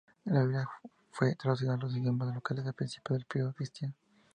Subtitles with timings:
[0.25, 0.67] La Biblia
[1.11, 3.93] fue traducida a los idiomas locales a principios del período cristiano.